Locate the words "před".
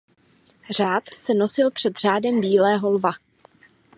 1.71-1.97